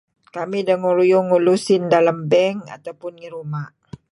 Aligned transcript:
Kamih 0.33 0.63
dengeruyung 0.67 1.25
ngulu 1.29 1.51
usin 1.57 1.81
dalam 1.93 2.17
bank 2.31 2.59
atau 2.75 2.93
ngi 3.13 3.27
ruma'. 3.35 3.69